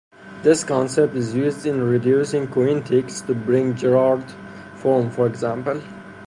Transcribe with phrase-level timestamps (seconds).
[0.41, 4.25] This concept is used in reducing quintics to Bring-Jerrard
[4.73, 5.79] form, for example.